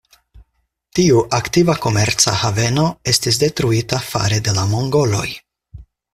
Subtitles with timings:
[0.99, 5.29] Tiu aktiva komerca haveno estis detruita fare de la mongoloj.